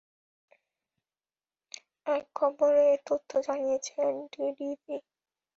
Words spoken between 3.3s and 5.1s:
জানিয়েছে এনডিটিভি।